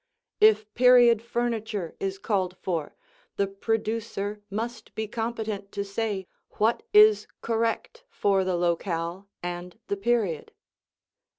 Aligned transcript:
If 0.39 0.73
period 0.73 1.21
furniture 1.21 1.95
is 1.99 2.17
called 2.17 2.57
for, 2.57 2.95
the 3.35 3.45
producer 3.45 4.41
must 4.49 4.95
be 4.95 5.07
competent 5.07 5.71
to 5.73 5.83
say 5.85 6.25
what 6.57 6.81
is 6.91 7.27
correct 7.41 8.03
for 8.09 8.43
the 8.43 8.55
locale 8.55 9.29
and 9.43 9.77
the 9.89 9.97
period. 9.97 10.53